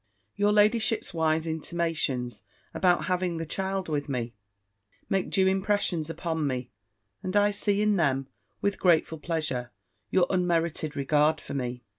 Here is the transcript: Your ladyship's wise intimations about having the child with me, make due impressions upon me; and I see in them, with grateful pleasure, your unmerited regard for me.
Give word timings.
Your 0.35 0.51
ladyship's 0.51 1.13
wise 1.13 1.45
intimations 1.45 2.41
about 2.73 3.05
having 3.05 3.37
the 3.37 3.45
child 3.45 3.87
with 3.87 4.09
me, 4.09 4.33
make 5.09 5.29
due 5.29 5.45
impressions 5.45 6.09
upon 6.09 6.47
me; 6.47 6.71
and 7.21 7.37
I 7.37 7.51
see 7.51 7.83
in 7.83 7.97
them, 7.97 8.27
with 8.61 8.79
grateful 8.79 9.19
pleasure, 9.19 9.69
your 10.09 10.25
unmerited 10.31 10.95
regard 10.95 11.39
for 11.39 11.53
me. 11.53 11.83